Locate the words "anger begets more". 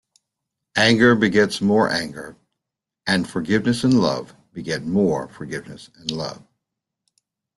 0.77-1.87